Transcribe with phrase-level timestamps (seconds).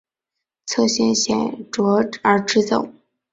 [0.65, 1.83] 侧线显着
[2.23, 2.89] 而直走。